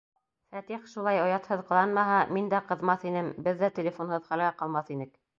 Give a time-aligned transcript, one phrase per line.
[0.53, 5.13] Фәтих шулай оятһыҙ ҡыланмаһа, мин дә ҡыҙмаҫ инем, беҙ ҙә телефонһыҙ хәлгә ҡалмаҫ инек.